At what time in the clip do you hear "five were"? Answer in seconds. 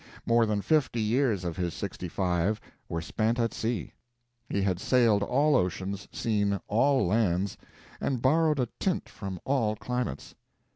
2.07-3.03